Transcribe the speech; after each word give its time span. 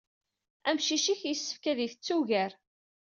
Amcic-ik 0.69 1.21
yessefk 1.25 1.63
ad 1.71 1.79
isett 1.85 2.07
ugar. 2.17 2.51